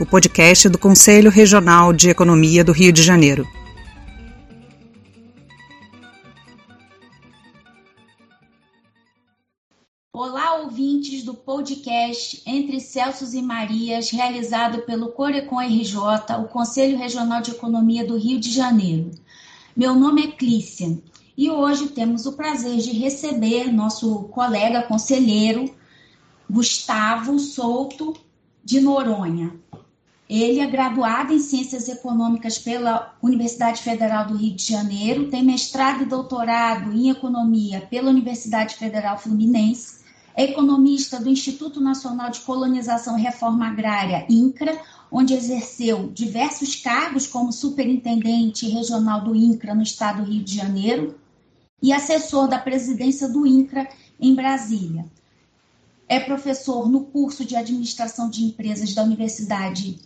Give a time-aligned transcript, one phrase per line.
[0.00, 3.46] o podcast do Conselho Regional de Economia do Rio de Janeiro.
[10.10, 15.98] Olá, ouvintes do podcast Entre Celsius e Marias, realizado pelo Corecon RJ,
[16.42, 19.10] o Conselho Regional de Economia do Rio de Janeiro.
[19.76, 20.98] Meu nome é Clícia
[21.36, 25.74] e hoje temos o prazer de receber nosso colega conselheiro
[26.48, 28.14] Gustavo Souto
[28.64, 29.60] de Noronha.
[30.30, 36.04] Ele é graduado em Ciências Econômicas pela Universidade Federal do Rio de Janeiro, tem mestrado
[36.04, 39.98] e doutorado em Economia pela Universidade Federal Fluminense
[40.36, 47.26] é economista do Instituto Nacional de Colonização e Reforma Agrária, INCRA, onde exerceu diversos cargos
[47.26, 51.18] como superintendente regional do INCRA no estado do Rio de Janeiro
[51.82, 53.88] e assessor da presidência do INCRA
[54.20, 55.06] em Brasília.
[56.08, 59.98] É professor no curso de Administração de Empresas da Universidade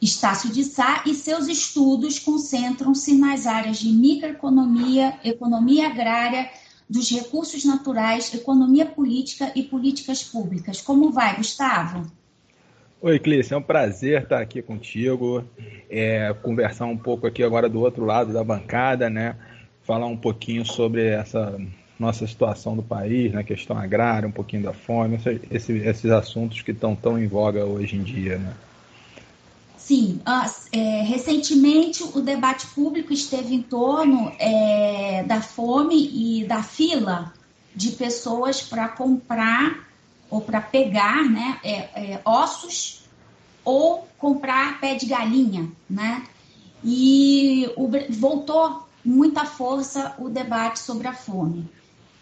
[0.00, 6.48] Estácio de Sá e seus estudos concentram-se nas áreas de microeconomia, economia agrária,
[6.88, 10.80] dos recursos naturais, economia política e políticas públicas.
[10.80, 12.10] Como vai, Gustavo?
[13.00, 15.44] Oi, Clícia, é um prazer estar aqui contigo,
[15.90, 19.36] é, conversar um pouco aqui agora do outro lado da bancada, né?
[19.84, 21.60] Falar um pouquinho sobre essa
[21.98, 23.44] nossa situação do país, na né?
[23.44, 25.18] questão agrária, um pouquinho da fome,
[25.50, 28.54] esses, esses assuntos que estão tão em voga hoje em dia, né?
[29.88, 30.20] Sim,
[30.70, 37.32] é, recentemente o debate público esteve em torno é, da fome e da fila
[37.74, 39.88] de pessoas para comprar
[40.28, 43.04] ou para pegar né, é, é, ossos
[43.64, 46.22] ou comprar pé de galinha, né?
[46.84, 51.66] E o, voltou muita força o debate sobre a fome.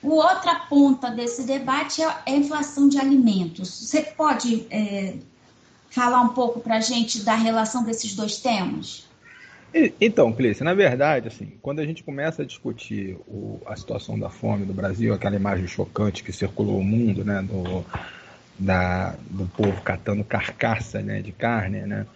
[0.00, 3.69] O outra ponta desse debate é a inflação de alimentos.
[3.69, 5.16] Você pode é,
[5.97, 9.07] falar um pouco para a gente da relação desses dois temas?
[9.99, 14.29] Então, Cleice, na verdade, assim, quando a gente começa a discutir o, a situação da
[14.29, 17.85] fome do Brasil, aquela imagem chocante que circulou o mundo, né, do,
[18.59, 22.06] da, do povo catando carcaça né, de carne, né,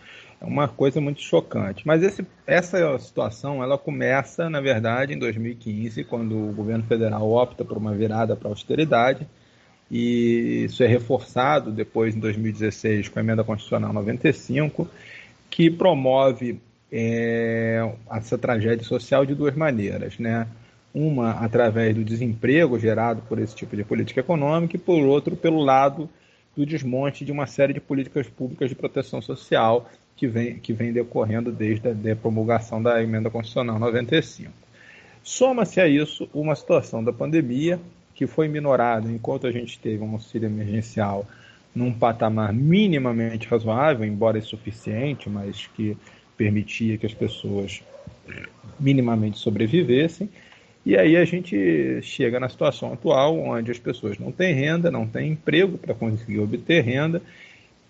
[0.41, 1.87] é uma coisa muito chocante.
[1.87, 7.65] Mas esse, essa situação, ela começa, na verdade, em 2015, quando o governo federal opta
[7.65, 9.27] por uma virada para a austeridade,
[9.91, 14.89] e isso é reforçado depois em 2016 com a emenda constitucional 95,
[15.51, 16.61] que promove
[16.93, 20.47] é, essa tragédia social de duas maneiras, né?
[20.95, 25.61] Uma através do desemprego gerado por esse tipo de política econômica e por outro pelo
[25.61, 26.09] lado
[26.57, 30.93] do desmonte de uma série de políticas públicas de proteção social que vem, que vem
[30.93, 34.53] decorrendo desde a, a promulgação da emenda constitucional 95.
[35.23, 37.79] Soma-se a isso uma situação da pandemia
[38.21, 41.27] que foi minorado enquanto a gente teve um auxílio emergencial
[41.75, 45.97] num patamar minimamente razoável, embora insuficiente, mas que
[46.37, 47.83] permitia que as pessoas
[48.79, 50.29] minimamente sobrevivessem.
[50.85, 55.07] E aí a gente chega na situação atual, onde as pessoas não têm renda, não
[55.07, 57.23] têm emprego para conseguir obter renda,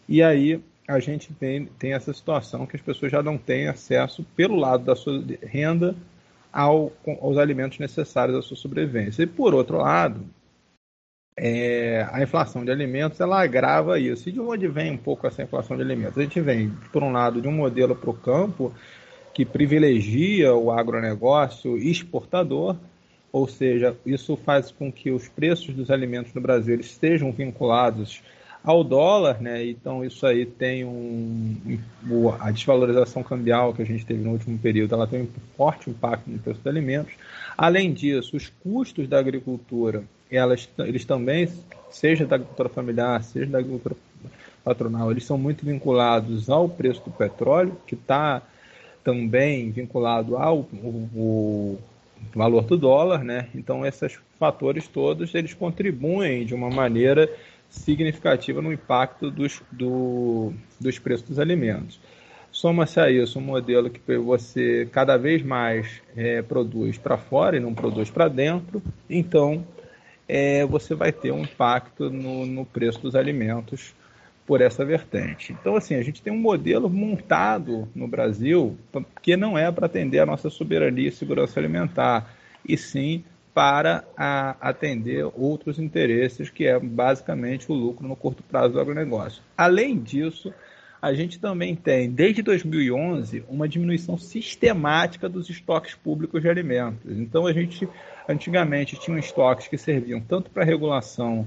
[0.09, 4.25] e aí a gente tem, tem essa situação que as pessoas já não têm acesso,
[4.37, 5.97] pelo lado da sua renda,
[6.53, 9.23] ao, aos alimentos necessários à sua sobrevivência.
[9.23, 10.25] E por outro lado,
[11.37, 14.29] é, a inflação de alimentos ela agrava isso.
[14.29, 16.19] E de onde vem um pouco essa inflação de alimentos?
[16.19, 18.75] A gente vem, por um lado, de um modelo para o campo
[19.33, 22.77] que privilegia o agronegócio exportador,
[23.33, 28.23] ou seja, isso faz com que os preços dos alimentos no Brasil estejam vinculados
[28.63, 29.65] ao dólar, né?
[29.67, 31.79] Então isso aí tem um
[32.39, 36.29] a desvalorização cambial que a gente teve no último período, ela tem um forte impacto
[36.29, 37.15] no preço dos alimentos.
[37.57, 41.49] Além disso, os custos da agricultura, elas, eles também,
[41.91, 43.97] seja da agricultura familiar, seja da agricultura
[44.63, 48.43] patronal, eles são muito vinculados ao preço do petróleo, que está
[49.03, 51.79] também vinculado ao o, o
[52.35, 53.49] valor do dólar, né?
[53.55, 57.29] Então esses fatores todos eles contribuem de uma maneira
[57.71, 62.01] significativa no impacto dos, do, dos preços dos alimentos.
[62.51, 67.61] Soma-se a isso um modelo que você cada vez mais é, produz para fora e
[67.61, 69.65] não produz para dentro, então
[70.29, 73.95] é, você vai ter um impacto no, no preço dos alimentos
[74.47, 75.53] por essa vertente.
[75.53, 78.77] Então, assim, a gente tem um modelo montado no Brasil
[79.23, 82.35] que não é para atender a nossa soberania e segurança alimentar,
[82.69, 83.25] e sim
[83.61, 89.43] para a, atender outros interesses, que é basicamente o lucro no curto prazo do agronegócio.
[89.55, 90.51] Além disso,
[91.03, 97.19] a gente também tem, desde 2011, uma diminuição sistemática dos estoques públicos de alimentos.
[97.19, 97.87] Então, a gente,
[98.27, 101.47] antigamente, tinha estoques que serviam tanto para regulação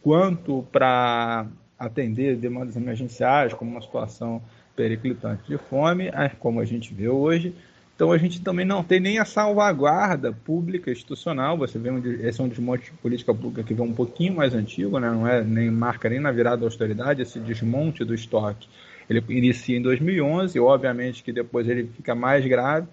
[0.00, 1.46] quanto para
[1.78, 4.40] atender demandas emergenciais, como uma situação
[4.74, 7.54] periclitante de fome, como a gente vê hoje.
[8.00, 11.58] Então a gente também não tem nem a salvaguarda pública institucional.
[11.58, 11.90] Você vê
[12.26, 15.10] esse é um desmonte de política pública que vem um pouquinho mais antigo, né?
[15.10, 18.66] não é nem marca nem na virada da austeridade esse desmonte do estoque.
[19.06, 22.86] Ele inicia em 2011, obviamente que depois ele fica mais grave.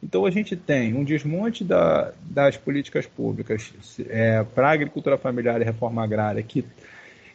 [0.00, 3.74] Então a gente tem um desmonte da, das políticas públicas
[4.08, 6.64] é, para a agricultura familiar e reforma agrária que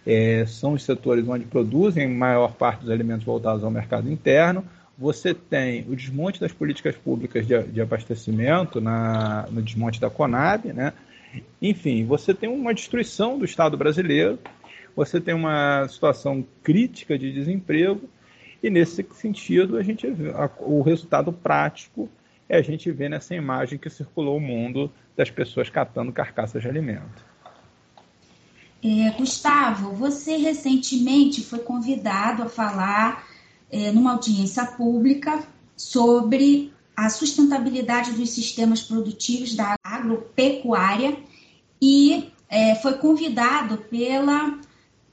[0.05, 4.63] é, são os setores onde produzem maior parte dos alimentos voltados ao mercado interno.
[4.97, 10.73] Você tem o desmonte das políticas públicas de, de abastecimento na, no desmonte da Conab,
[10.73, 10.93] né?
[11.61, 14.39] Enfim, você tem uma destruição do Estado brasileiro,
[14.95, 18.09] você tem uma situação crítica de desemprego,
[18.63, 22.09] e nesse sentido, a gente a, o resultado prático
[22.49, 26.67] é a gente ver nessa imagem que circulou o mundo das pessoas catando carcaças de
[26.67, 27.25] alimento.
[28.83, 33.26] É, Gustavo, você recentemente foi convidado a falar
[33.71, 35.43] é, numa audiência pública
[35.75, 41.17] sobre a sustentabilidade dos sistemas produtivos da agropecuária
[41.81, 44.59] e é, foi convidado pela,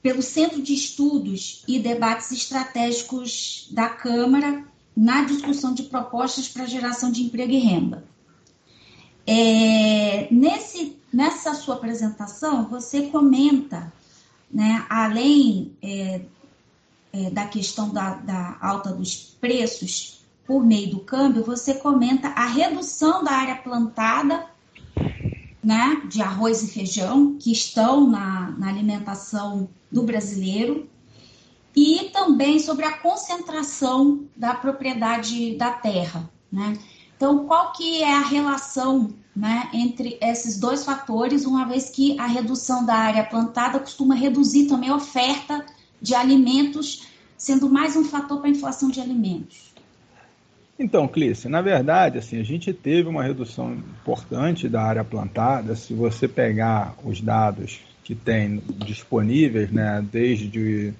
[0.01, 4.63] pelo Centro de Estudos e Debates Estratégicos da Câmara
[4.95, 8.03] na discussão de propostas para geração de emprego e renda.
[9.27, 13.89] É, nesse Nessa sua apresentação, você comenta,
[14.51, 16.19] né, além é,
[17.15, 22.45] é, da questão da, da alta dos preços por meio do câmbio, você comenta a
[22.45, 24.45] redução da área plantada
[25.63, 30.89] né, de arroz e feijão que estão na, na alimentação do brasileiro
[31.73, 36.29] e também sobre a concentração da propriedade da terra.
[36.51, 36.77] Né?
[37.15, 42.27] Então, qual que é a relação né, entre esses dois fatores, uma vez que a
[42.27, 45.65] redução da área plantada costuma reduzir também a oferta
[46.01, 47.07] de alimentos,
[47.37, 49.73] sendo mais um fator para a inflação de alimentos?
[50.77, 55.73] Então, Clícia, na verdade, assim, a gente teve uma redução importante da área plantada.
[55.75, 60.93] Se você pegar os dados que tem disponíveis, né, desde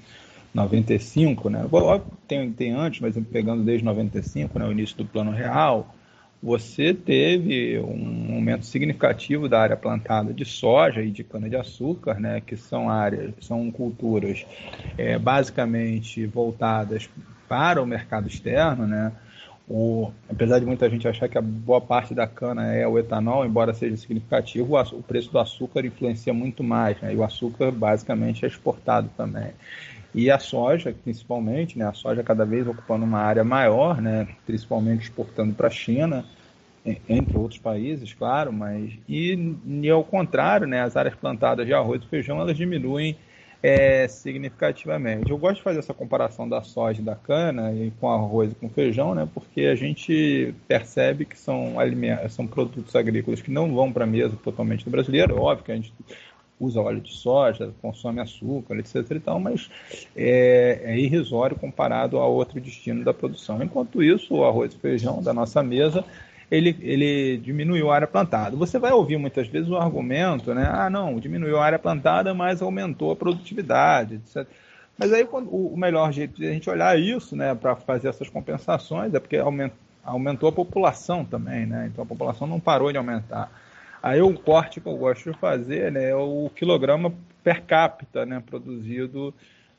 [0.54, 1.66] 95, né,
[2.26, 5.94] tem, tem antes, mas pegando desde 95, né, o início do Plano Real,
[6.42, 12.56] você teve um aumento significativo da área plantada de soja e de cana-de-açúcar, né, que
[12.56, 14.46] são áreas, são culturas
[14.98, 17.10] é, basicamente voltadas
[17.48, 19.12] para o mercado externo, né?
[19.68, 23.44] O, apesar de muita gente achar que a boa parte da cana é o etanol,
[23.44, 27.14] embora seja significativo, o, o preço do açúcar influencia muito mais, né?
[27.14, 29.54] e o açúcar basicamente é exportado também.
[30.16, 35.04] E a soja, principalmente, né, a soja cada vez ocupando uma área maior, né, principalmente
[35.04, 36.24] exportando para a China,
[37.10, 42.02] entre outros países, claro, mas e, e, ao contrário, né, as áreas plantadas de arroz
[42.02, 43.18] e feijão elas diminuem
[43.62, 45.32] é, significativamente.
[45.32, 48.56] Eu gosto de fazer essa comparação da soja e da cana e com arroz e
[48.56, 53.76] com feijão, né, porque a gente percebe que são alimentos, são produtos agrícolas que não
[53.76, 55.42] vão para a mesa totalmente do brasileiro.
[55.42, 55.92] Óbvio que a gente
[56.60, 58.96] usa óleo de soja, consome açúcar, etc.
[59.12, 59.70] E tal, mas
[60.16, 63.62] é, é, irrisório comparado a outro destino da produção.
[63.62, 66.04] Enquanto isso, o arroz e feijão da nossa mesa
[66.50, 68.56] ele, ele diminuiu a área plantada.
[68.56, 70.70] Você vai ouvir muitas vezes o argumento, né?
[70.72, 74.48] Ah, não, diminuiu a área plantada, mas aumentou a produtividade, etc.
[74.98, 78.30] Mas aí quando, o melhor jeito de a gente olhar isso, né, para fazer essas
[78.30, 81.90] compensações, é porque aumentou, aumentou a população também, né?
[81.92, 83.52] Então a população não parou de aumentar.
[84.06, 87.12] Aí o corte que eu gosto de fazer né, é o quilograma
[87.44, 89.34] per capita né, produzido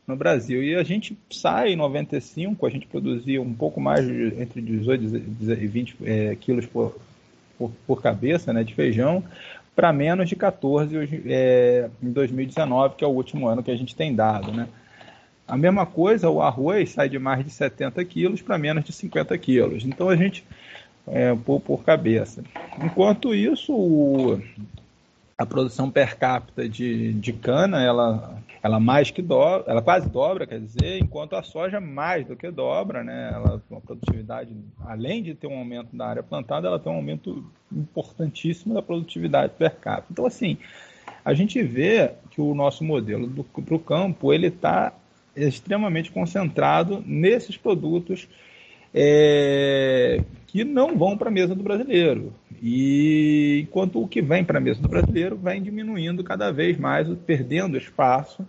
[0.04, 0.64] no Brasil.
[0.64, 5.04] E a gente sai em 95, a gente produzia um pouco mais de, entre 18
[5.52, 6.98] e 20 é, quilos por,
[7.56, 9.22] por, por, cabeça né, de feijão,
[9.76, 13.94] para menos de 14 é, em 2019, que é o último ano que a gente
[13.94, 14.50] tem dado.
[14.50, 14.66] Né?
[15.46, 19.38] A mesma coisa, o arroz sai de mais de 70 quilos para menos de 50
[19.38, 19.84] quilos.
[19.84, 20.44] Então a gente
[21.06, 22.42] é, por, por cabeça.
[22.82, 24.40] Enquanto isso, o,
[25.38, 30.46] a produção per capita de, de cana, ela, ela mais que dobra, ela quase dobra,
[30.46, 33.30] quer dizer, enquanto a soja mais do que dobra, né?
[33.32, 37.44] Ela uma produtividade, além de ter um aumento da área plantada, ela tem um aumento
[37.70, 40.08] importantíssimo da produtividade per capita.
[40.10, 40.56] Então, assim,
[41.24, 44.92] a gente vê que o nosso modelo para o campo, ele está
[45.36, 48.26] extremamente concentrado nesses produtos
[48.98, 52.32] é, que não vão para a mesa do brasileiro.
[52.62, 57.06] E enquanto o que vem para a mesa do brasileiro vem diminuindo cada vez mais,
[57.26, 58.46] perdendo espaço.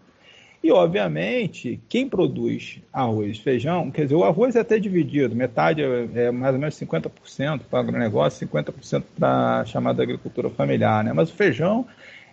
[0.63, 5.83] E, obviamente, quem produz arroz e feijão, quer dizer, o arroz é até dividido, metade
[5.83, 11.03] é, é mais ou menos 50% para o agronegócio, 50% para a chamada agricultura familiar,
[11.03, 11.13] né?
[11.13, 11.85] Mas o feijão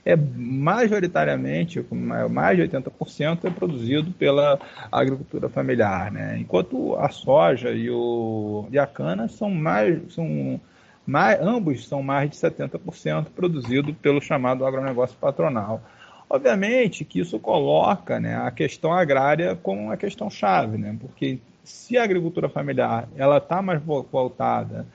[0.04, 1.84] é majoritariamente,
[2.30, 4.58] mais de 80% é produzido pela
[4.92, 6.37] agricultura familiar, né?
[6.38, 10.61] Enquanto a soja e, o, e a cana são mais, são
[11.06, 15.80] mais, ambos são mais de 70% produzidos pelo chamado agronegócio patronal.
[16.28, 20.96] Obviamente que isso coloca né, a questão agrária como uma questão chave, né?
[21.00, 24.87] porque se a agricultura familiar ela está mais voltada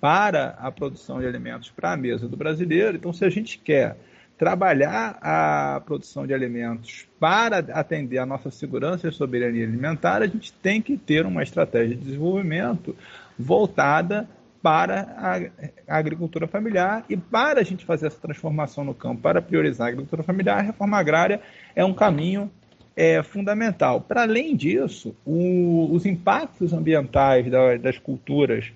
[0.00, 3.96] para a produção de alimentos para a mesa do brasileiro, então se a gente quer
[4.38, 10.52] trabalhar a produção de alimentos para atender a nossa segurança e soberania alimentar, a gente
[10.52, 12.94] tem que ter uma estratégia de desenvolvimento
[13.36, 14.28] voltada
[14.62, 15.42] para
[15.86, 19.90] a agricultura familiar e para a gente fazer essa transformação no campo, para priorizar a
[19.90, 21.40] agricultura familiar, a reforma agrária
[21.74, 22.50] é um caminho
[22.96, 24.00] é, fundamental.
[24.00, 28.72] Para além disso, o, os impactos ambientais da, das culturas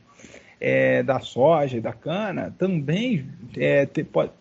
[0.65, 3.27] é, da soja e da cana também
[3.57, 3.85] é,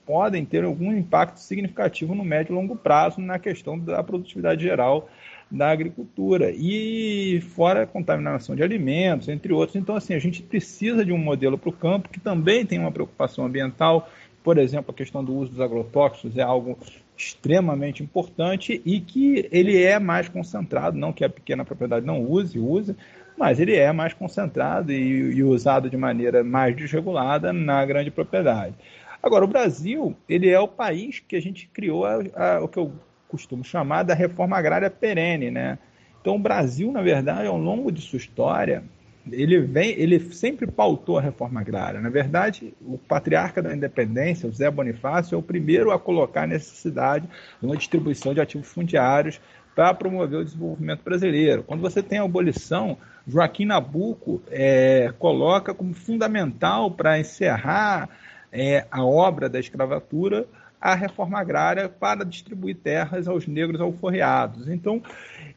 [0.06, 5.10] podem ter algum impacto significativo no médio e longo prazo na questão da produtividade geral
[5.50, 6.51] da agricultura.
[6.56, 9.75] E fora a contaminação de alimentos, entre outros.
[9.75, 12.92] Então, assim, a gente precisa de um modelo para o campo que também tem uma
[12.92, 14.08] preocupação ambiental.
[14.44, 16.78] Por exemplo, a questão do uso dos agrotóxicos é algo
[17.18, 22.60] extremamente importante e que ele é mais concentrado, não que a pequena propriedade não use,
[22.60, 22.96] use,
[23.41, 28.75] mas ele é mais concentrado e, e usado de maneira mais desregulada na grande propriedade.
[29.21, 32.77] Agora, o Brasil, ele é o país que a gente criou a, a, o que
[32.77, 32.91] eu
[33.27, 35.79] costumo chamar da reforma agrária perene, né?
[36.21, 38.83] Então, o Brasil, na verdade, ao longo de sua história,
[39.31, 42.00] ele vem, ele sempre pautou a reforma agrária.
[42.00, 46.48] Na verdade, o patriarca da independência, o Zé Bonifácio, é o primeiro a colocar a
[46.48, 47.27] necessidade
[47.60, 49.41] de uma distribuição de ativos fundiários
[49.75, 51.63] para promover o desenvolvimento brasileiro.
[51.63, 52.98] Quando você tem a abolição,
[53.28, 58.10] Joaquim Nabuco é, coloca como fundamental para encerrar
[58.51, 60.46] é, a obra da escravatura
[60.82, 64.68] a reforma agrária para distribuir terras aos negros alforreados.
[64.68, 65.01] Então,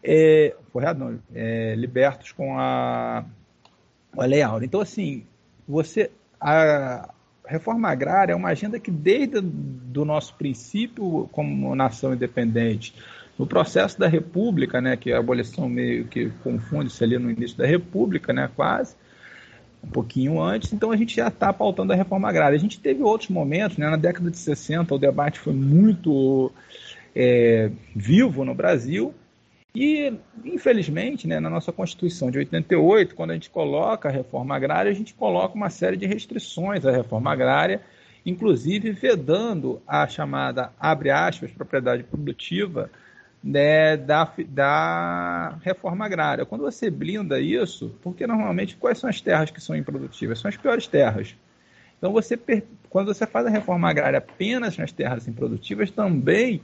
[0.03, 0.55] é,
[0.95, 3.25] não, é, libertos com a,
[4.19, 4.67] a Lei Áurea.
[4.67, 5.25] Então, assim,
[5.67, 7.09] você a
[7.47, 12.95] reforma agrária é uma agenda que desde do nosso princípio como nação independente
[13.39, 17.67] no processo da República, né, que a abolição meio que confunde-se ali no início da
[17.67, 18.95] República, né, quase,
[19.83, 22.57] um pouquinho antes, então a gente já está pautando a reforma agrária.
[22.57, 26.51] A gente teve outros momentos, né, na década de 60 o debate foi muito
[27.15, 29.15] é, vivo no Brasil,
[29.75, 30.13] e,
[30.45, 34.95] infelizmente, né, na nossa Constituição de 88, quando a gente coloca a reforma agrária, a
[34.95, 37.81] gente coloca uma série de restrições à reforma agrária,
[38.25, 42.89] inclusive vedando a chamada, abre aspas, propriedade produtiva,
[43.45, 46.47] né, da, da reforma agrária.
[46.47, 50.39] Quando você blinda isso, porque normalmente quais são as terras que são improdutivas?
[50.39, 51.37] São as piores terras.
[51.99, 52.39] Então, você,
[52.89, 56.63] quando você faz a reforma agrária apenas nas terras improdutivas, também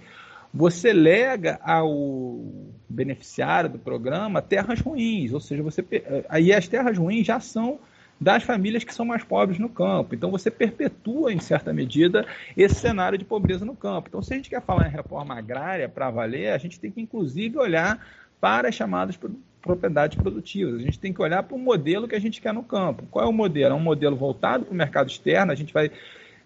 [0.53, 2.41] você lega ao
[2.89, 5.85] beneficiário do programa terras ruins, ou seja, você
[6.29, 7.79] aí as terras ruins já são
[8.21, 10.15] das famílias que são mais pobres no campo.
[10.15, 14.09] Então você perpetua, em certa medida, esse cenário de pobreza no campo.
[14.09, 17.01] Então, se a gente quer falar em reforma agrária para valer, a gente tem que,
[17.01, 18.05] inclusive, olhar
[18.41, 19.19] para as chamadas
[19.63, 20.75] propriedades produtivas.
[20.75, 23.07] A gente tem que olhar para o modelo que a gente quer no campo.
[23.11, 23.75] Qual é o modelo?
[23.75, 25.91] É um modelo voltado para o mercado externo, a gente vai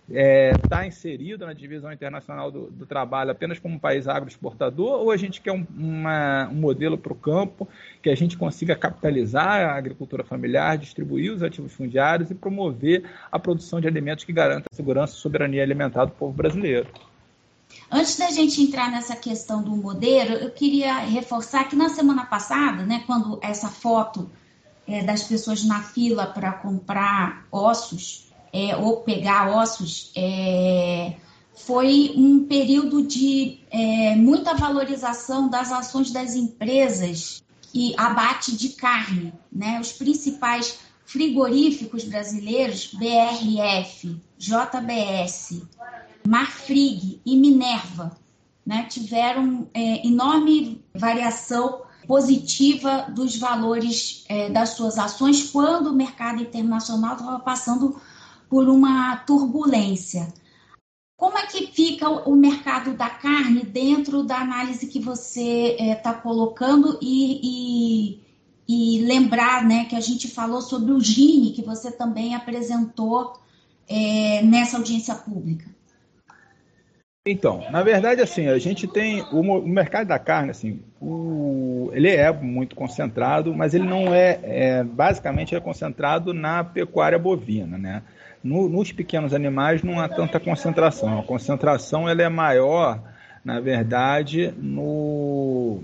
[0.09, 5.01] está é, tá inserido na divisão internacional do, do, trabalho apenas como um país agroexportador
[5.01, 7.67] ou a gente quer um, uma, um modelo para o campo
[8.03, 13.39] que a gente consiga capitalizar a agricultura familiar, distribuir os ativos fundiários e promover a
[13.39, 16.87] produção de alimentos que garanta a segurança e soberania alimentar do povo brasileiro.
[17.91, 22.85] Antes da gente entrar nessa questão do modelo, eu queria reforçar que na semana passada,
[22.85, 24.31] né, quando essa foto
[24.87, 31.15] é, das pessoas na fila para comprar ossos é, ou pegar ossos, é,
[31.57, 37.43] foi um período de é, muita valorização das ações das empresas
[37.75, 39.33] e abate de carne.
[39.51, 39.81] Né?
[39.81, 45.63] Os principais frigoríficos brasileiros, BRF, JBS,
[46.27, 48.17] Marfrig e Minerva,
[48.65, 56.43] né, tiveram é, enorme variação positiva dos valores é, das suas ações quando o mercado
[56.43, 58.01] internacional estava passando
[58.49, 60.29] por uma turbulência.
[61.17, 66.15] Como é que fica o mercado da carne dentro da análise que você está é,
[66.15, 68.19] colocando e,
[68.69, 73.39] e, e, lembrar né, que a gente falou sobre o Gini, que você também apresentou
[73.89, 75.65] é, nessa audiência pública?
[77.27, 82.11] Então, na verdade, assim, a gente tem o, o mercado da carne, assim, o, ele
[82.11, 88.03] é muito concentrado, mas ele não é, é basicamente é concentrado na pecuária bovina, né?
[88.45, 91.19] No, nos pequenos animais não há tanta concentração.
[91.19, 93.03] A concentração ela é maior,
[93.43, 95.83] na verdade, no,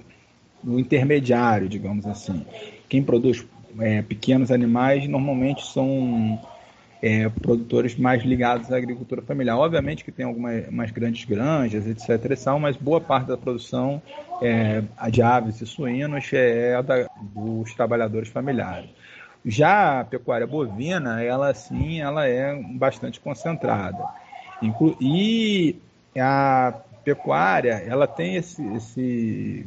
[0.62, 2.44] no intermediário, digamos assim.
[2.86, 3.46] Quem produz
[3.78, 6.38] é, pequenos animais normalmente são
[7.02, 9.56] é, produtores mais ligados à agricultura familiar.
[9.56, 12.38] Obviamente que tem algumas grandes granjas, etc.
[12.44, 14.02] Tal, mas boa parte da produção
[14.42, 18.90] é, de aves e suínos é da, dos trabalhadores familiares.
[19.44, 24.04] Já a pecuária bovina, ela sim, ela é bastante concentrada.
[24.60, 25.76] Inclu e
[26.18, 29.66] a pecuária, ela tem esse, esse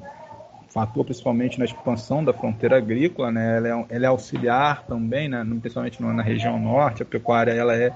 [0.70, 3.58] fator principalmente na expansão da fronteira agrícola, né?
[3.58, 5.46] ela, é, ela é auxiliar também, né?
[5.62, 7.92] principalmente na região norte, a pecuária ela é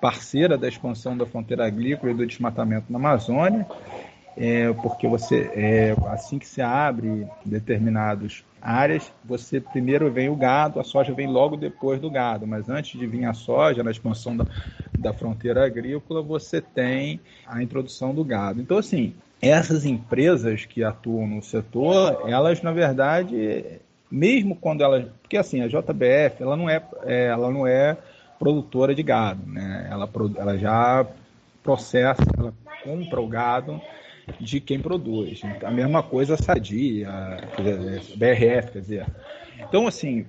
[0.00, 3.66] parceira da expansão da fronteira agrícola e do desmatamento na Amazônia,
[4.36, 10.80] é, porque você é, assim que se abre determinadas áreas, você primeiro vem o gado,
[10.80, 14.36] a soja vem logo depois do gado, mas antes de vir a soja, na expansão
[14.36, 14.46] da,
[14.98, 18.60] da fronteira agrícola, você tem a introdução do gado.
[18.60, 23.64] Então, assim, essas empresas que atuam no setor, elas na verdade,
[24.10, 27.96] mesmo quando elas, porque assim a JBF, ela não é, é, ela não é
[28.38, 29.88] produtora de gado, né?
[29.90, 31.06] Ela, ela já
[31.62, 33.80] processa, ela compra o gado
[34.40, 35.42] de quem produz.
[35.64, 37.08] A mesma coisa a Sadia,
[38.16, 39.06] BRF, quer dizer.
[39.60, 40.26] Então assim,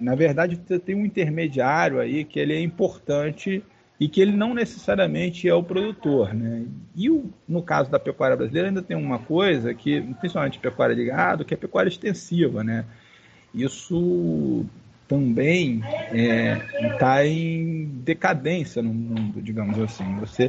[0.00, 3.62] na verdade tem um intermediário aí que ele é importante
[4.00, 6.32] e que ele não necessariamente é o produtor.
[6.32, 6.64] Né?
[6.96, 11.04] E o, no caso da pecuária brasileira ainda tem uma coisa que, principalmente pecuária de
[11.04, 12.64] gado, que é pecuária extensiva.
[12.64, 12.86] Né?
[13.54, 14.64] Isso
[15.10, 20.04] também está é, tá em decadência no mundo, digamos assim.
[20.20, 20.48] Você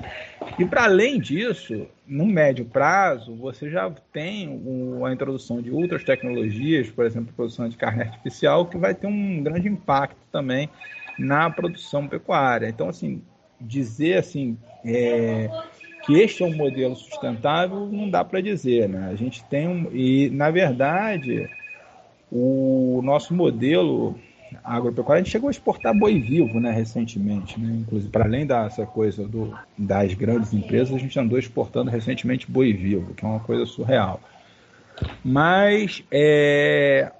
[0.59, 4.61] e para além disso, no médio prazo, você já tem
[5.03, 9.41] a introdução de outras tecnologias, por exemplo, produção de carne artificial, que vai ter um
[9.41, 10.69] grande impacto também
[11.17, 12.69] na produção pecuária.
[12.69, 13.19] Então, assim,
[13.59, 15.49] dizer assim é,
[16.05, 19.09] que este é um modelo sustentável não dá para dizer, né?
[19.11, 21.49] A gente tem um, e na verdade
[22.31, 24.17] o nosso modelo
[24.63, 27.77] agropecuário a gente chegou a exportar boi vivo, né, recentemente, né?
[27.81, 32.73] Inclusive para além dessa coisa do, das grandes empresas, a gente andou exportando recentemente boi
[32.73, 34.19] vivo, que é uma coisa surreal.
[35.23, 37.11] Mas é,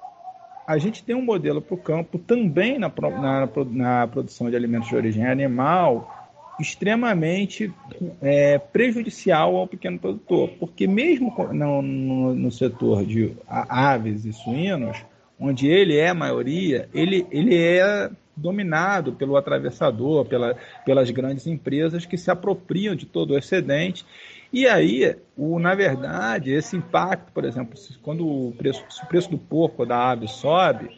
[0.67, 4.89] a gente tem um modelo para o campo também na, na, na produção de alimentos
[4.89, 6.17] de origem animal
[6.59, 7.73] extremamente
[8.21, 14.97] é, prejudicial ao pequeno produtor, porque mesmo no, no, no, setor de aves e suínos,
[15.41, 22.05] onde ele é a maioria, ele, ele é dominado pelo atravessador, pela, pelas grandes empresas
[22.05, 24.05] que se apropriam de todo o excedente.
[24.53, 27.73] E aí, o, na verdade, esse impacto, por exemplo,
[28.03, 30.89] quando o preço, se o preço do porco ou da ave sobe,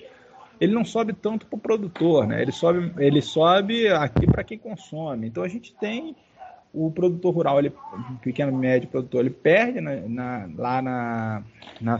[0.59, 2.41] ele não sobe tanto para o produtor, né?
[2.41, 5.27] Ele sobe, ele sobe aqui para quem consome.
[5.27, 6.15] Então a gente tem
[6.73, 11.43] o produtor rural, ele, o pequeno médio produtor, ele perde na, na, lá na,
[11.79, 11.99] na,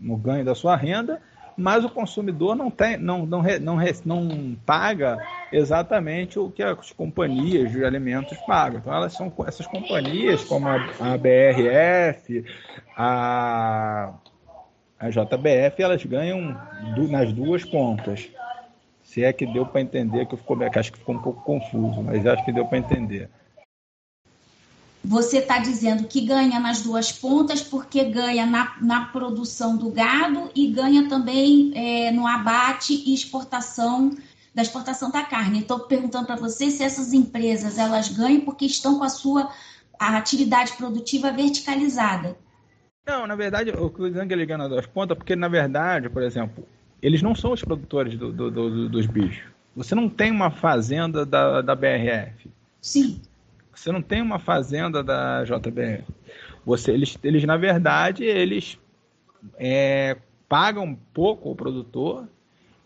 [0.00, 1.20] no ganho da sua renda,
[1.56, 5.18] mas o consumidor não tem, não, não, não, não paga
[5.52, 8.80] exatamente o que as companhias de alimentos pagam.
[8.80, 12.44] Então elas são essas companhias como a, a BRF,
[12.96, 14.14] a
[14.98, 16.56] a JBF elas ganham
[16.94, 18.30] do, nas duas pontas.
[19.02, 22.02] Se é que deu para entender, que, ficou, que acho que ficou um pouco confuso,
[22.02, 23.28] mas acho que deu para entender.
[25.04, 30.50] Você está dizendo que ganha nas duas pontas, porque ganha na, na produção do gado
[30.54, 34.16] e ganha também é, no abate e exportação
[34.54, 35.60] da exportação da carne.
[35.60, 39.50] Estou perguntando para você se essas empresas elas ganham porque estão com a sua
[39.98, 42.36] a atividade produtiva verticalizada.
[43.06, 46.66] Não, na verdade, eu dizendo que ele ganha das pontas, porque na verdade, por exemplo,
[47.02, 49.44] eles não são os produtores do, do, do, dos bichos.
[49.76, 52.48] Você não tem uma fazenda da, da BRF.
[52.80, 53.20] Sim.
[53.74, 56.04] Você não tem uma fazenda da JBF.
[56.64, 58.78] Você, eles, eles na verdade, eles
[59.58, 60.16] é,
[60.48, 62.26] pagam pouco o produtor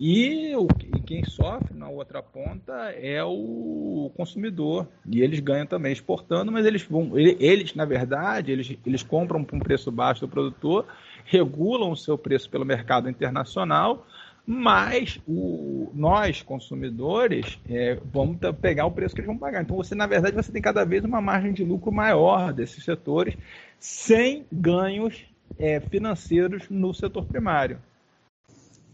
[0.01, 4.87] e, o, e quem sofre na outra ponta é o consumidor.
[5.11, 7.19] E eles ganham também exportando, mas eles vão.
[7.19, 10.87] Eles, na verdade, eles, eles compram por um preço baixo do produtor,
[11.25, 14.07] regulam o seu preço pelo mercado internacional,
[14.51, 19.61] mas o, nós, consumidores, é, vamos pegar o preço que eles vão pagar.
[19.61, 23.37] Então, você, na verdade, você tem cada vez uma margem de lucro maior desses setores,
[23.79, 25.23] sem ganhos
[25.59, 27.79] é, financeiros no setor primário.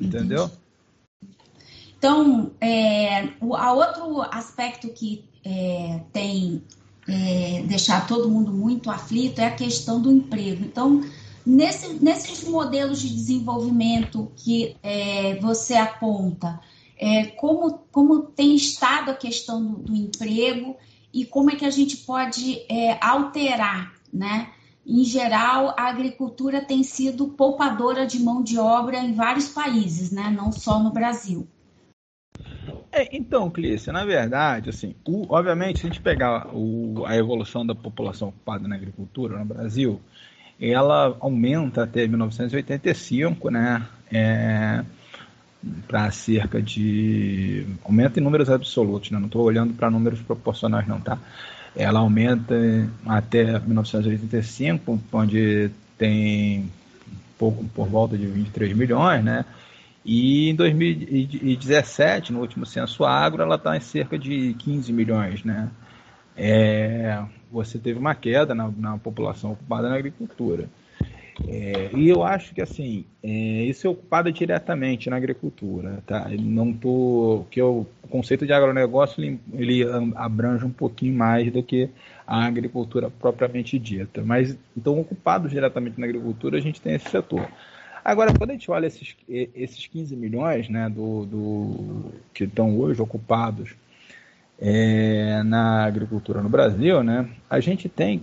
[0.01, 0.51] Entendeu?
[1.97, 6.65] Então, é, o a outro aspecto que é, tem
[7.09, 10.65] é, deixar todo mundo muito aflito é a questão do emprego.
[10.65, 11.01] Então,
[11.47, 16.59] Nesse, nesses modelos de desenvolvimento que é, você aponta,
[16.97, 20.77] é, como, como tem estado a questão do, do, emprego
[21.13, 24.53] e como é que a gente pode é, alterar, né?
[24.87, 30.35] Em geral, a agricultura tem sido poupadora de mão de obra em vários países, né?
[30.35, 31.47] Não só no Brasil.
[32.91, 37.67] É, então, Clícia, na verdade, assim, o, obviamente, se a gente pegar o, a evolução
[37.67, 40.01] da população ocupada na agricultura no Brasil,
[40.61, 43.87] ela aumenta até 1985, né?
[44.13, 44.85] É,
[45.87, 47.67] para cerca de.
[47.85, 49.19] aumenta em números absolutos, né?
[49.19, 51.19] não estou olhando para números proporcionais, não, tá?
[51.77, 52.55] Ela aumenta
[53.07, 56.71] até 1985, onde tem
[57.39, 59.45] pouco por volta de 23 milhões, né?
[60.05, 65.71] E em 2017, no último censo agro, ela está em cerca de 15 milhões, né?
[66.37, 67.23] É,
[67.55, 70.69] você teve uma queda na, na população ocupada na agricultura.
[71.49, 73.29] É, e eu acho que assim é,
[73.65, 76.29] isso é ocupado diretamente na agricultura, tá?
[76.39, 81.91] Não tô que o conceito de agronegócio ele, ele, abrange um pouquinho mais do que
[82.25, 84.23] a agricultura propriamente dita.
[84.23, 87.49] Mas então ocupados diretamente na agricultura a gente tem esse setor.
[88.05, 93.03] Agora quando a gente olha esses, esses 15 milhões, né, do, do que estão hoje
[93.03, 93.75] ocupados
[94.59, 98.23] é, na agricultura no Brasil, né, a gente tem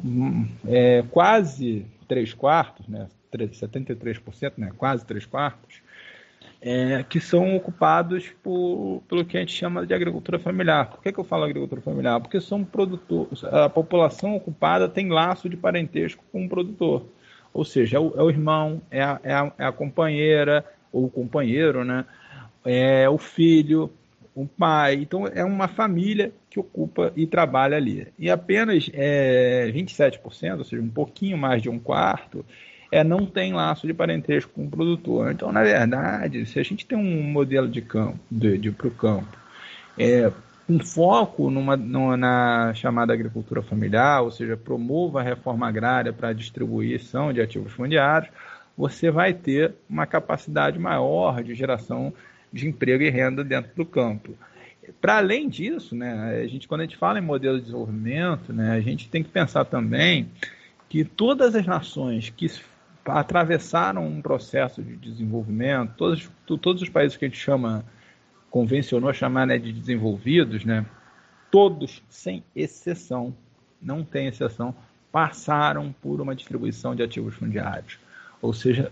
[0.66, 5.82] é, quase 3 quartos, né, 73%, né, quase 3 quartos,
[6.62, 10.92] é, que são ocupados por, pelo que a gente chama de agricultura familiar.
[10.92, 12.20] Por que, que eu falo agricultura familiar?
[12.20, 17.06] Porque são produtores, a população ocupada tem laço de parentesco com o produtor.
[17.54, 21.10] Ou seja, é o, é o irmão, é a, é, a, é a companheira, ou
[21.10, 22.06] companheiro, né?
[22.66, 23.92] é o filho,
[24.36, 24.96] um pai.
[24.96, 28.08] Então, é uma família que ocupa e trabalha ali.
[28.18, 32.46] E apenas é, 27%, ou seja, um pouquinho mais de um quarto,
[32.92, 35.32] é, não tem laço de parentesco com o produtor.
[35.32, 38.92] Então, na verdade, se a gente tem um modelo de campo, de, de para o
[38.92, 39.38] campo,
[39.98, 40.32] é,
[40.70, 46.30] um foco numa, numa, na chamada agricultura familiar, ou seja, promova a reforma agrária para
[46.30, 48.32] a distribuição de ativos fundiários,
[48.78, 52.14] você vai ter uma capacidade maior de geração
[52.52, 54.36] de emprego e renda dentro do campo.
[55.00, 58.72] Para além disso, né, a gente, quando a gente fala em modelo de desenvolvimento, né,
[58.72, 60.30] a gente tem que pensar também
[60.90, 62.52] que todas as nações que
[63.06, 67.86] atravessaram um processo de desenvolvimento, todos, todos os países que a gente chama,
[68.50, 70.86] convencionou chamar né, de desenvolvidos, né,
[71.50, 73.34] todos, sem exceção,
[73.82, 74.76] não tem exceção,
[75.12, 77.98] passaram por uma distribuição de ativos fundiários.
[78.42, 78.92] Ou seja,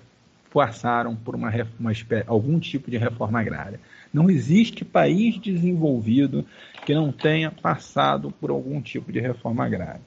[0.53, 1.91] passaram por uma, uma
[2.27, 3.79] algum tipo de reforma agrária.
[4.13, 6.45] Não existe país desenvolvido
[6.85, 10.01] que não tenha passado por algum tipo de reforma agrária.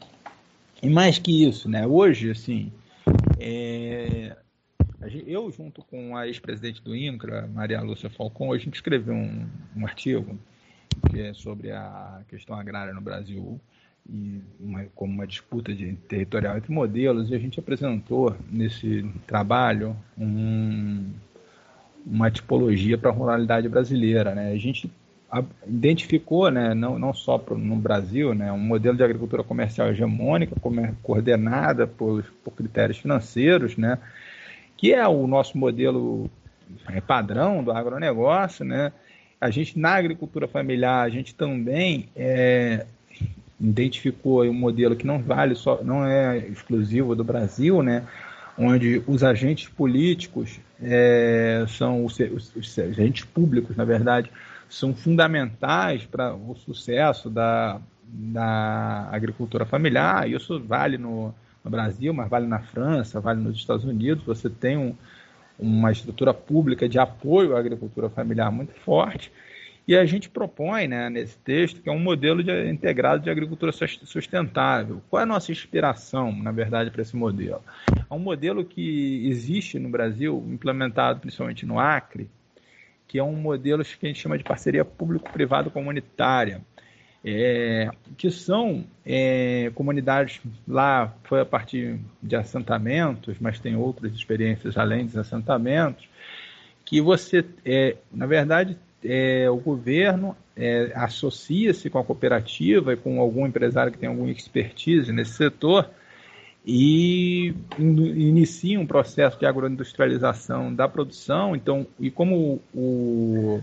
[0.82, 1.86] E mais que isso, né?
[1.86, 2.72] Hoje, assim,
[3.38, 4.36] é,
[5.26, 9.86] eu junto com a ex-presidente do INCRA, Maria Lúcia Falcon, a gente escreveu um, um
[9.86, 10.38] artigo
[11.10, 13.60] que é sobre a questão agrária no Brasil
[14.08, 19.96] e uma, como uma disputa de, territorial entre modelos, e a gente apresentou nesse trabalho
[20.18, 21.10] um,
[22.04, 24.34] uma tipologia para a ruralidade brasileira.
[24.34, 24.52] Né?
[24.52, 24.90] A gente
[25.66, 30.54] identificou, né, não, não só pro, no Brasil, né, um modelo de agricultura comercial hegemônica,
[31.02, 33.98] coordenada por, por critérios financeiros, né,
[34.76, 36.30] que é o nosso modelo
[36.88, 38.64] é, padrão do agronegócio.
[38.64, 38.92] Né?
[39.40, 42.84] A gente, na agricultura familiar, a gente também é,
[43.62, 48.04] identificou um modelo que não vale só, não é exclusivo do Brasil, né?
[48.58, 54.30] onde os agentes políticos é, são os, os, os, agentes públicos, na verdade,
[54.68, 60.28] são fundamentais para o sucesso da, da agricultura familiar.
[60.28, 64.24] Isso vale no, no, Brasil, mas vale na França, vale nos Estados Unidos.
[64.24, 64.94] Você tem um,
[65.58, 69.32] uma estrutura pública de apoio à agricultura familiar muito forte.
[69.86, 73.72] E a gente propõe né, nesse texto que é um modelo de, integrado de agricultura
[73.72, 75.02] sustentável.
[75.10, 77.62] Qual é a nossa inspiração, na verdade, para esse modelo?
[78.08, 82.30] É um modelo que existe no Brasil, implementado principalmente no Acre,
[83.08, 86.60] que é um modelo que a gente chama de parceria público-privado comunitária.
[87.24, 94.76] É, que são é, comunidades lá, foi a partir de assentamentos, mas tem outras experiências
[94.76, 96.08] além dos assentamentos,
[96.84, 103.20] que você, é, na verdade, é, o governo é, associa-se com a cooperativa e com
[103.20, 105.88] algum empresário que tem alguma expertise nesse setor
[106.64, 111.56] e inicia um processo de agroindustrialização da produção.
[111.56, 113.60] Então, e como o,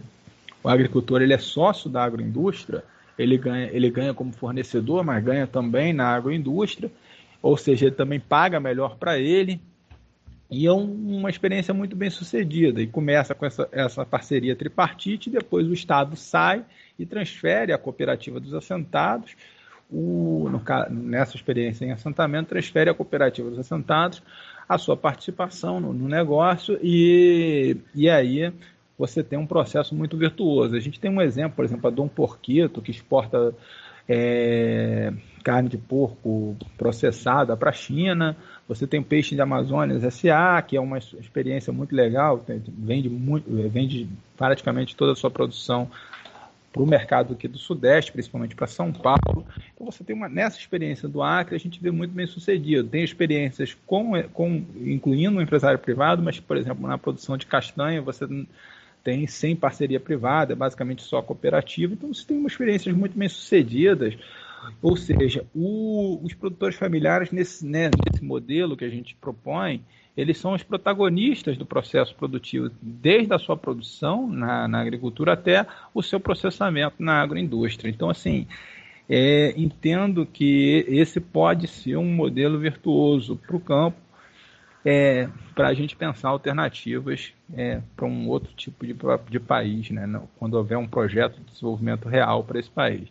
[0.62, 2.84] o agricultor ele é sócio da agroindústria,
[3.18, 6.92] ele ganha, ele ganha como fornecedor, mas ganha também na agroindústria,
[7.42, 9.62] ou seja, ele também paga melhor para ele.
[10.50, 12.82] E é um, uma experiência muito bem sucedida.
[12.82, 16.66] E começa com essa, essa parceria tripartite, depois o Estado sai
[16.98, 19.36] e transfere a cooperativa dos assentados.
[19.92, 24.22] O, no, nessa experiência em assentamento, transfere a cooperativa dos assentados
[24.70, 28.54] a sua participação no, no negócio e, e aí
[28.96, 30.76] você tem um processo muito virtuoso.
[30.76, 33.56] A gente tem um exemplo, por exemplo, a Dom Porquito, que exporta
[34.10, 38.36] é, carne de porco processada para a China.
[38.68, 43.46] Você tem o Peixe de Amazônias SA, que é uma experiência muito legal, vende, muito,
[43.70, 45.90] vende praticamente toda a sua produção
[46.72, 49.46] para o mercado aqui do Sudeste, principalmente para São Paulo.
[49.74, 52.88] Então você tem uma nessa experiência do Acre, a gente vê muito bem sucedido.
[52.88, 58.02] Tem experiências com, com incluindo o empresário privado, mas por exemplo na produção de castanha
[58.02, 58.28] você
[59.04, 61.94] tem sem parceria privada, é basicamente só cooperativa.
[61.94, 64.16] Então você tem uma experiências muito bem sucedidas
[64.82, 69.82] ou seja, o, os produtores familiares, nesse, né, nesse modelo que a gente propõe,
[70.16, 75.66] eles são os protagonistas do processo produtivo, desde a sua produção na, na agricultura até
[75.94, 77.90] o seu processamento na agroindústria.
[77.90, 78.46] Então, assim,
[79.10, 83.98] é, entendo que esse pode ser um modelo virtuoso para o campo,
[84.86, 88.96] é, para a gente pensar alternativas é, para um outro tipo de,
[89.30, 93.10] de país, né, quando houver um projeto de desenvolvimento real para esse país.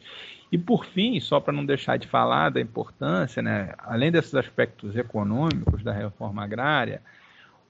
[0.50, 4.96] E por fim, só para não deixar de falar da importância, né, além desses aspectos
[4.96, 7.02] econômicos da reforma agrária,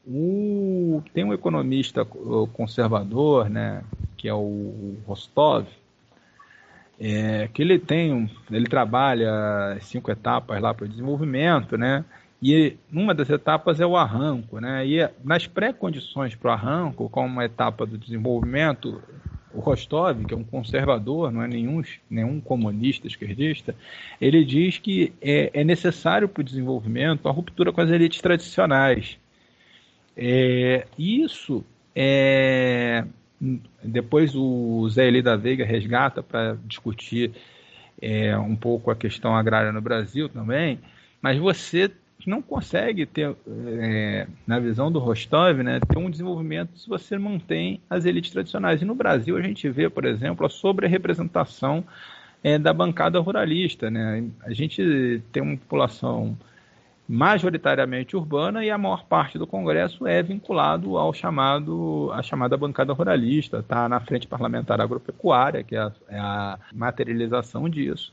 [0.07, 2.05] o, tem um economista
[2.53, 3.83] conservador, né,
[4.17, 5.67] que é o Rostov,
[7.01, 12.05] é, que ele tem, ele trabalha cinco etapas lá para o desenvolvimento, né,
[12.41, 17.27] e uma das etapas é o arranco, né, e nas pré-condições para o arranco, como
[17.27, 19.03] uma etapa do desenvolvimento,
[19.53, 23.75] o Rostov, que é um conservador, não é nenhum, nenhum comunista esquerdista,
[24.21, 29.19] ele diz que é, é necessário para o desenvolvimento a ruptura com as elites tradicionais.
[30.17, 33.05] É, isso é,
[33.83, 37.33] depois o Zé Eli da Veiga resgata para discutir
[38.01, 40.79] é, um pouco a questão agrária no Brasil também,
[41.21, 41.91] mas você
[42.27, 43.35] não consegue ter,
[43.81, 48.83] é, na visão do Rostov, né, ter um desenvolvimento se você mantém as elites tradicionais.
[48.83, 51.85] E no Brasil a gente vê, por exemplo, a sobre-representação
[52.43, 53.91] é, da bancada ruralista.
[53.91, 54.25] Né?
[54.43, 56.37] A gente tem uma população
[57.09, 62.93] majoritariamente urbana e a maior parte do Congresso é vinculado ao chamado à chamada bancada
[62.93, 68.13] ruralista, está na frente parlamentar agropecuária, que é a, é a materialização disso.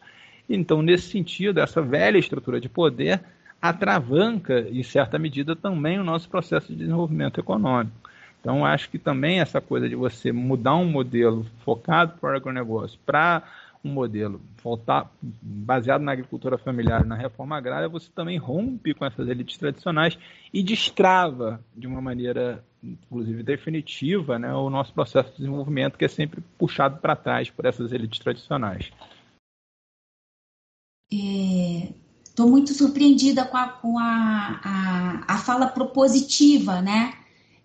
[0.49, 3.19] Então, nesse sentido, essa velha estrutura de poder
[3.61, 8.09] atravanca, em certa medida, também o nosso processo de desenvolvimento econômico.
[8.39, 12.99] Então, acho que também essa coisa de você mudar um modelo focado para o agronegócio
[13.03, 13.41] para
[13.83, 19.27] um modelo voltar, baseado na agricultura familiar na reforma agrária, você também rompe com essas
[19.27, 20.17] elites tradicionais
[20.51, 26.07] e destrava de uma maneira, inclusive definitiva, né, o nosso processo de desenvolvimento, que é
[26.07, 28.91] sempre puxado para trás por essas elites tradicionais.
[32.35, 37.13] Estou muito surpreendida com a, com a, a, a fala propositiva, né?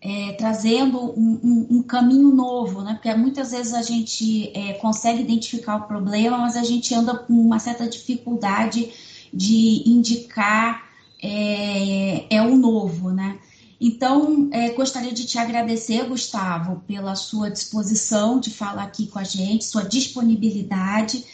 [0.00, 2.94] É, trazendo um, um, um, caminho novo, né?
[2.94, 7.32] Porque muitas vezes a gente é, consegue identificar o problema, mas a gente anda com
[7.32, 8.92] uma certa dificuldade
[9.34, 10.84] de indicar
[11.20, 13.40] é, é o novo, né?
[13.80, 19.24] Então, é, gostaria de te agradecer, Gustavo, pela sua disposição de falar aqui com a
[19.24, 21.24] gente, sua disponibilidade.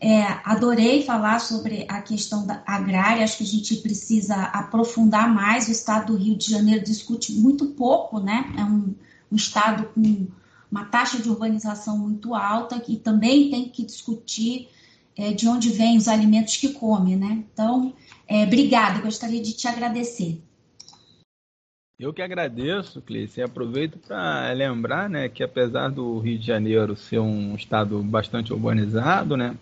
[0.00, 5.68] É, adorei falar sobre a questão da agrária, acho que a gente precisa aprofundar mais.
[5.68, 8.52] O estado do Rio de Janeiro discute muito pouco, né?
[8.58, 8.94] É um,
[9.32, 10.26] um estado com
[10.70, 14.68] uma taxa de urbanização muito alta e também tem que discutir
[15.16, 17.44] é, de onde vêm os alimentos que come, né?
[17.52, 17.94] Então,
[18.28, 20.42] é, obrigado, gostaria de te agradecer.
[21.98, 26.94] Eu que agradeço, Cleice, e aproveito para lembrar né, que apesar do Rio de Janeiro
[26.94, 29.56] ser um estado bastante urbanizado, né,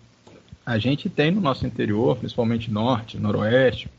[0.65, 3.89] a gente tem no nosso interior, principalmente norte, noroeste,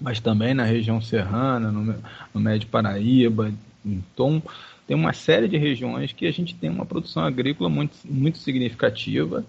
[0.00, 1.94] mas também na região serrana, no,
[2.34, 3.52] no Médio Paraíba.
[3.84, 4.42] Então,
[4.86, 9.44] tem uma série de regiões que a gente tem uma produção agrícola muito, muito significativa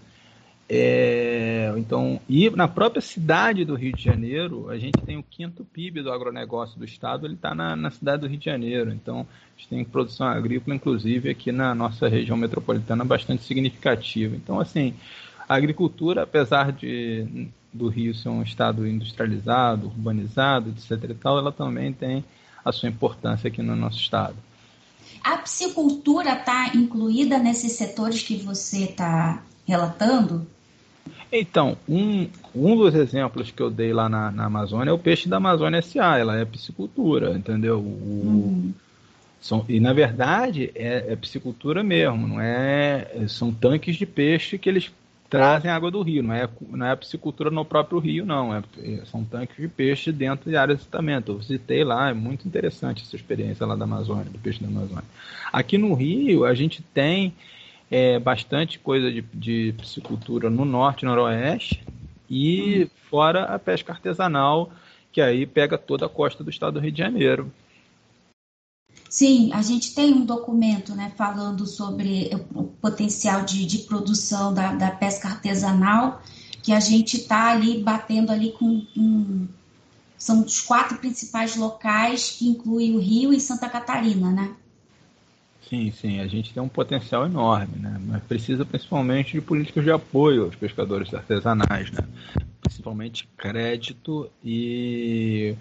[0.68, 5.64] É, então, e na própria cidade do Rio de Janeiro, a gente tem o quinto
[5.64, 8.92] PIB do agronegócio do estado, ele está na, na, cidade do Rio de Janeiro.
[8.92, 14.34] Então, a gente tem produção agrícola, inclusive, aqui na nossa região metropolitana, bastante significativa.
[14.34, 14.94] Então, assim,
[15.48, 21.10] a agricultura, apesar de do Rio ser um estado industrializado, urbanizado, etc.
[21.10, 22.24] E tal, ela também tem
[22.64, 24.36] a sua importância aqui no nosso estado.
[25.22, 30.46] A piscicultura está incluída nesses setores que você está relatando?
[31.30, 35.28] Então, um, um dos exemplos que eu dei lá na, na Amazônia é o peixe
[35.28, 37.78] da Amazônia SA, ela é piscicultura, entendeu?
[37.78, 38.74] O, uhum.
[39.40, 43.26] são, e na verdade é, é piscicultura mesmo, não é?
[43.28, 44.92] São tanques de peixe que eles
[45.28, 48.54] trazem água do rio, não é, não é a piscicultura no próprio rio, não.
[48.54, 48.62] É,
[49.06, 51.32] são tanques de peixe dentro de áreas de tratamento.
[51.32, 55.04] Eu visitei lá, é muito interessante essa experiência lá da Amazônia, do peixe da Amazônia.
[55.52, 57.34] Aqui no Rio, a gente tem
[57.90, 61.84] é, bastante coisa de, de piscicultura no norte e noroeste,
[62.28, 62.88] e hum.
[63.08, 64.70] fora a pesca artesanal,
[65.12, 67.52] que aí pega toda a costa do estado do Rio de Janeiro.
[69.16, 74.74] Sim, a gente tem um documento né, falando sobre o potencial de, de produção da,
[74.74, 76.20] da, pesca artesanal,
[76.62, 79.48] que a gente está ali batendo ali com um,
[80.18, 84.54] são os quatro principais locais que incluem o Rio e Santa Catarina, né?
[85.66, 87.98] Sim, sim, a gente tem um potencial enorme, né?
[88.06, 92.06] Mas precisa principalmente de políticas de apoio aos pescadores artesanais, né?
[92.60, 95.56] Principalmente crédito e